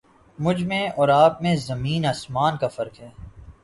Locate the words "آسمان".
2.07-2.57